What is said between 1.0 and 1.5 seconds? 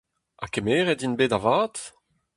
int bet da